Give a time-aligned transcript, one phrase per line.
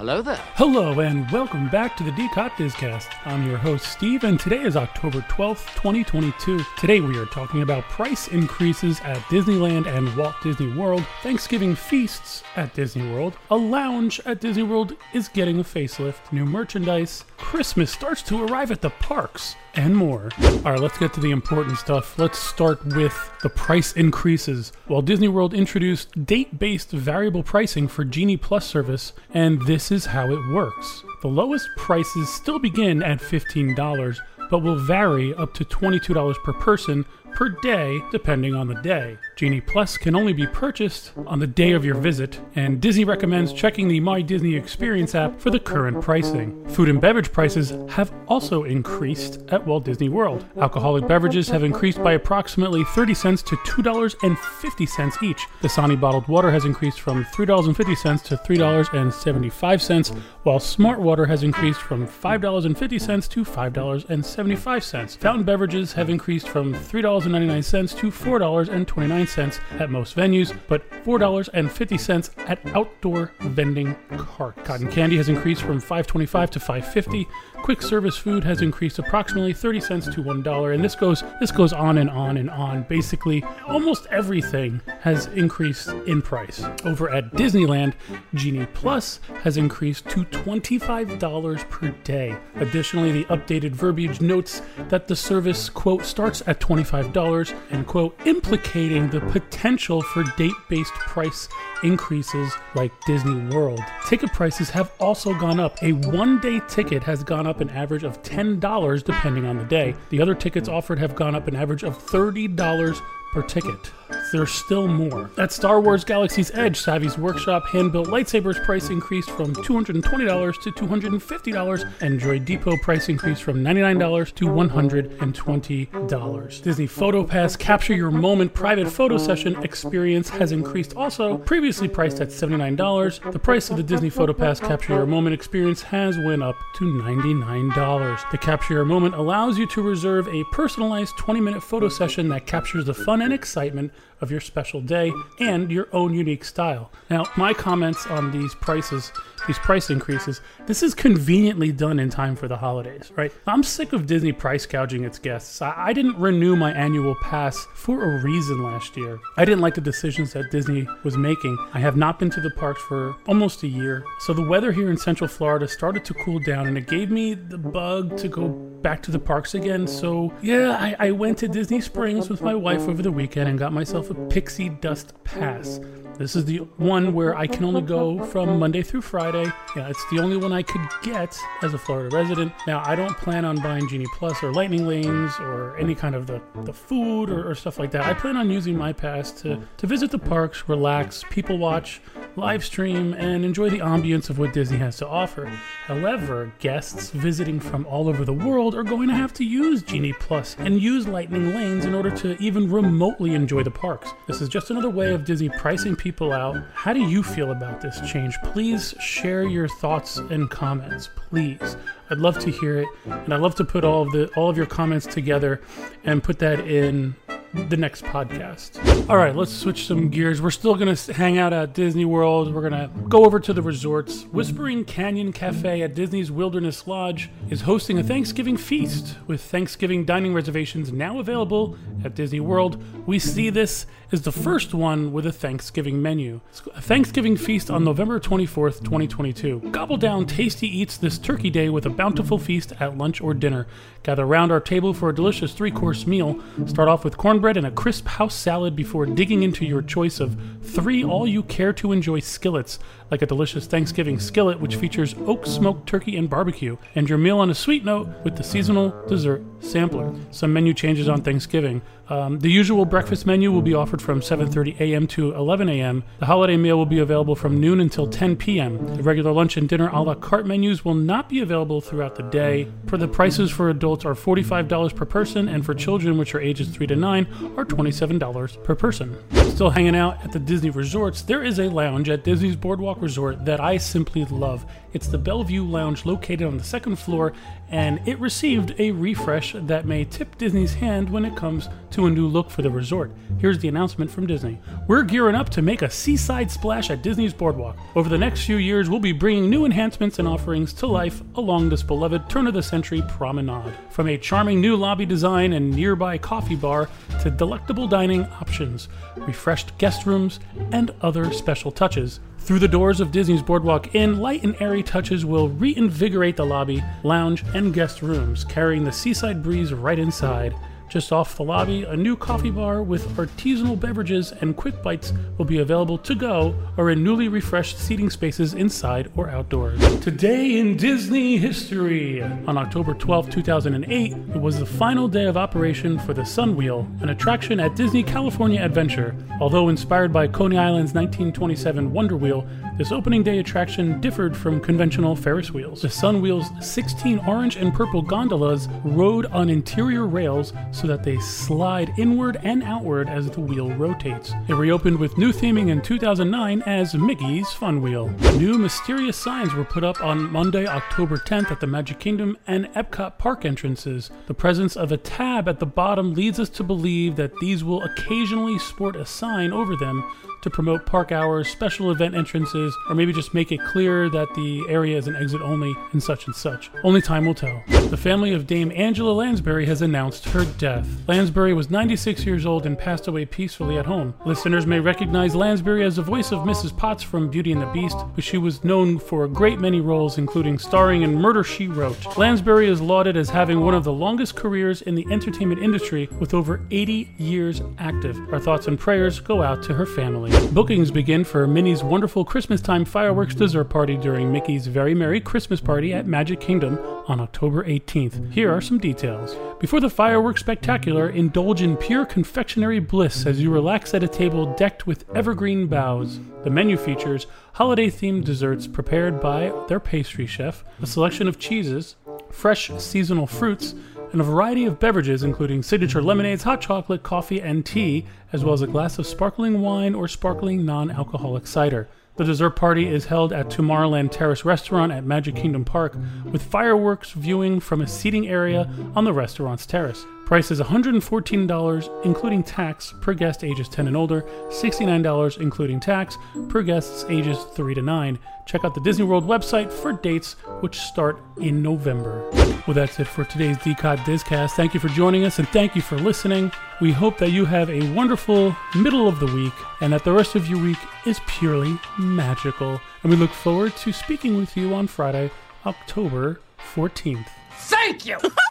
[0.00, 0.42] Hello there.
[0.54, 3.08] Hello and welcome back to the D-COT disCast.
[3.26, 6.58] I'm your host Steve and today is October 12th, 2022.
[6.78, 12.42] Today we are talking about price increases at Disneyland and Walt Disney World, Thanksgiving feasts
[12.56, 17.90] at Disney World, a lounge at Disney World is getting a facelift, new merchandise, Christmas
[17.90, 20.30] starts to arrive at the parks, and more.
[20.42, 22.18] All right, let's get to the important stuff.
[22.18, 24.72] Let's start with the price increases.
[24.88, 30.06] Well, Disney World introduced date based variable pricing for Genie Plus service, and this is
[30.06, 31.02] how it works.
[31.22, 34.18] The lowest prices still begin at $15,
[34.50, 39.16] but will vary up to $22 per person per day, depending on the day.
[39.40, 43.54] Genie Plus can only be purchased on the day of your visit, and Disney recommends
[43.54, 46.68] checking the My Disney Experience app for the current pricing.
[46.68, 50.44] Food and beverage prices have also increased at Walt Disney World.
[50.58, 55.46] Alcoholic beverages have increased by approximately 30 cents to $2.50 each.
[55.62, 62.06] Dasani bottled water has increased from $3.50 to $3.75, while Smart Water has increased from
[62.06, 65.16] $5.50 to $5.75.
[65.16, 73.32] Fountain beverages have increased from $3.99 to $4.29 at most venues, but $4.50 at outdoor
[73.40, 74.56] vending cart.
[74.64, 77.26] Cotton candy has increased from $5.25 to $5.50.
[77.62, 81.74] Quick service food has increased approximately 30 cents to $1, and this goes this goes
[81.74, 82.84] on and on and on.
[82.84, 86.64] Basically, almost everything has increased in price.
[86.84, 87.94] Over at Disneyland,
[88.34, 92.34] Genie Plus has increased to $25 per day.
[92.56, 99.09] Additionally, the updated verbiage notes that the service quote starts at $25 and quote implicating
[99.10, 101.48] the potential for date-based price
[101.82, 103.80] increases like Disney World.
[104.06, 105.82] Ticket prices have also gone up.
[105.82, 109.94] A one-day ticket has gone up an average of $10 depending on the day.
[110.10, 113.00] The other tickets offered have gone up an average of $30
[113.32, 113.90] per ticket.
[114.32, 115.30] There's still more.
[115.38, 121.92] At Star Wars Galaxy's Edge, Savi's Workshop hand-built lightsabers price increased from $220 to $250,
[122.00, 126.62] and Droid Depot price increased from $99 to $120.
[126.62, 132.20] Disney Photo Pass Capture Your Moment private photo session experience has increased also, previously priced
[132.20, 133.32] at $79.
[133.32, 136.84] The price of the Disney Photo Pass Capture Your Moment experience has went up to
[136.84, 138.30] $99.
[138.30, 142.84] The Capture Your Moment allows you to reserve a personalized 20-minute photo session that captures
[142.84, 146.90] the fun and excitement of your special day and your own unique style.
[147.08, 149.12] Now, my comments on these prices,
[149.46, 153.32] these price increases, this is conveniently done in time for the holidays, right?
[153.46, 155.60] I'm sick of Disney price gouging its guests.
[155.62, 159.18] I, didn't renew my annual pass for a reason last year.
[159.36, 161.58] I didn't like the decisions that Disney was making.
[161.74, 164.04] I have not been to the parks for almost a year.
[164.20, 167.34] So the weather here in Central Florida started to cool down and it gave me
[167.34, 169.86] the bug to go back to the parks again.
[169.86, 173.58] So yeah, I, I went to Disney Springs with my wife over the weekend and
[173.58, 175.80] got myself a pixie dust pass.
[176.20, 179.50] This is the one where I can only go from Monday through Friday.
[179.74, 182.52] Yeah, it's the only one I could get as a Florida resident.
[182.66, 186.26] Now, I don't plan on buying Genie Plus or Lightning Lanes or any kind of
[186.26, 188.04] the, the food or, or stuff like that.
[188.04, 192.02] I plan on using my pass to, to visit the parks, relax, people watch,
[192.36, 195.46] live stream, and enjoy the ambience of what Disney has to offer.
[195.84, 200.12] However, guests visiting from all over the world are going to have to use Genie
[200.12, 204.10] Plus and use Lightning Lanes in order to even remotely enjoy the parks.
[204.26, 206.56] This is just another way of Disney pricing people out.
[206.74, 208.36] How do you feel about this change?
[208.44, 211.76] Please share your thoughts and comments, please.
[212.10, 214.56] I'd love to hear it, and I'd love to put all of the all of
[214.56, 215.60] your comments together
[216.04, 217.14] and put that in
[217.52, 219.08] the next podcast.
[219.08, 220.40] All right, let's switch some gears.
[220.40, 222.54] We're still going to hang out at Disney World.
[222.54, 224.22] We're going to go over to the resorts.
[224.24, 230.32] Whispering Canyon Cafe at Disney's Wilderness Lodge is hosting a Thanksgiving feast with Thanksgiving dining
[230.32, 232.82] reservations now available at Disney World.
[233.06, 236.40] We see this as the first one with a Thanksgiving menu.
[236.74, 239.70] A Thanksgiving feast on November 24th, 2022.
[239.70, 243.66] Gobble down tasty eats this turkey day with a bountiful feast at lunch or dinner.
[244.02, 246.40] Gather around our table for a delicious three course meal.
[246.66, 250.36] Start off with cornbread and a crisp house salad before digging into your choice of
[250.62, 252.78] three all you care to enjoy skillets,
[253.10, 257.38] like a delicious Thanksgiving skillet which features oak smoked turkey and barbecue, and your meal
[257.38, 260.14] on a sweet note with the seasonal dessert sampler.
[260.30, 261.80] Some menu changes on Thanksgiving.
[262.10, 265.06] Um, the usual breakfast menu will be offered from 7:30 a.m.
[265.08, 266.02] to 11 a.m.
[266.18, 268.96] The holiday meal will be available from noon until 10 p.m.
[268.96, 272.24] The regular lunch and dinner a la carte menus will not be available throughout the
[272.24, 272.66] day.
[272.86, 276.68] For the prices for adults are $45 per person, and for children, which are ages
[276.68, 279.16] 3 to 9, are $27 per person.
[279.50, 283.44] Still hanging out at the Disney resorts, there is a lounge at Disney's Boardwalk Resort
[283.44, 284.66] that I simply love.
[284.92, 287.32] It's the Bellevue Lounge located on the second floor,
[287.68, 292.06] and it received a refresh that may tip Disney's hand when it comes to to
[292.06, 293.12] a new look for the resort.
[293.38, 294.58] Here's the announcement from Disney.
[294.88, 297.76] We're gearing up to make a seaside splash at Disney's Boardwalk.
[297.94, 301.68] Over the next few years, we'll be bringing new enhancements and offerings to life along
[301.68, 303.74] this beloved turn of the century promenade.
[303.90, 306.88] From a charming new lobby design and nearby coffee bar
[307.20, 310.40] to delectable dining options, refreshed guest rooms,
[310.72, 312.20] and other special touches.
[312.38, 316.82] Through the doors of Disney's Boardwalk Inn, light and airy touches will reinvigorate the lobby,
[317.02, 320.54] lounge, and guest rooms, carrying the seaside breeze right inside.
[320.90, 325.44] Just off the lobby, a new coffee bar with artisanal beverages and quick bites will
[325.44, 329.78] be available to go or in newly refreshed seating spaces inside or outdoors.
[330.00, 332.20] Today in Disney history.
[332.24, 336.88] On October 12, 2008, it was the final day of operation for the Sun Wheel,
[337.02, 339.14] an attraction at Disney California Adventure.
[339.40, 342.44] Although inspired by Coney Island's 1927 Wonder Wheel,
[342.78, 345.82] this opening day attraction differed from conventional Ferris wheels.
[345.82, 351.18] The Sun Wheel's 16 orange and purple gondolas rode on interior rails so that they
[351.18, 354.32] slide inward and outward as the wheel rotates.
[354.48, 358.08] It reopened with new theming in 2009 as Mickey's Fun Wheel.
[358.38, 362.66] New mysterious signs were put up on Monday, October 10th at the Magic Kingdom and
[362.74, 364.10] Epcot park entrances.
[364.26, 367.82] The presence of a tab at the bottom leads us to believe that these will
[367.82, 370.02] occasionally sport a sign over them
[370.42, 374.64] to promote park hours, special event entrances, or maybe just make it clear that the
[374.68, 376.70] area is an exit only and such and such.
[376.82, 377.62] Only time will tell.
[377.68, 380.86] The family of Dame Angela Lansbury has announced her death.
[381.08, 384.14] Lansbury was 96 years old and passed away peacefully at home.
[384.24, 386.76] Listeners may recognize Lansbury as the voice of Mrs.
[386.76, 390.18] Potts from Beauty and the Beast, but she was known for a great many roles,
[390.18, 392.16] including starring in Murder She Wrote.
[392.16, 396.32] Lansbury is lauded as having one of the longest careers in the entertainment industry with
[396.32, 398.16] over 80 years active.
[398.32, 400.29] Our thoughts and prayers go out to her family.
[400.52, 405.60] Bookings begin for Minnie's wonderful Christmas time fireworks dessert party during Mickey's Very Merry Christmas
[405.60, 408.32] Party at Magic Kingdom on October 18th.
[408.32, 409.36] Here are some details.
[409.60, 414.52] Before the fireworks spectacular, indulge in pure confectionery bliss as you relax at a table
[414.56, 416.18] decked with evergreen boughs.
[416.42, 421.94] The menu features holiday themed desserts prepared by their pastry chef, a selection of cheeses,
[422.30, 423.74] fresh seasonal fruits,
[424.12, 428.54] and a variety of beverages, including signature lemonades, hot chocolate, coffee, and tea, as well
[428.54, 431.88] as a glass of sparkling wine or sparkling non alcoholic cider.
[432.16, 437.12] The dessert party is held at Tomorrowland Terrace Restaurant at Magic Kingdom Park, with fireworks
[437.12, 440.04] viewing from a seating area on the restaurant's terrace.
[440.30, 446.18] Price is $114, including tax, per guest ages 10 and older, $69, including tax,
[446.48, 448.16] per guests ages 3 to 9.
[448.46, 452.30] Check out the Disney World website for dates, which start in November.
[452.64, 454.52] Well, that's it for today's DCOT Discast.
[454.52, 456.52] Thank you for joining us and thank you for listening.
[456.80, 460.36] We hope that you have a wonderful middle of the week and that the rest
[460.36, 462.80] of your week is purely magical.
[463.02, 465.32] And we look forward to speaking with you on Friday,
[465.66, 466.40] October
[466.72, 467.26] 14th.
[467.50, 468.16] Thank you!